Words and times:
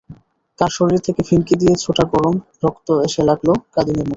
তাঁর 0.59 0.71
শরীর 0.77 0.99
থেকে 0.99 1.21
ফিনকি 1.27 1.55
দিয়ে 1.61 1.73
ছোটা 1.83 2.03
গরম 2.13 2.35
রক্ত 2.63 2.87
এসে 3.07 3.21
লাগল 3.29 3.49
কাদিমের 3.73 3.97
মুখে। 3.97 4.09